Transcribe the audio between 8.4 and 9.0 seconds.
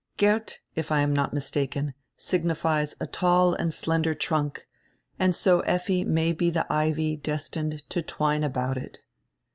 about it."